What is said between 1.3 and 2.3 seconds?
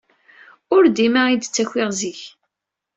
d-ttakiɣ zik.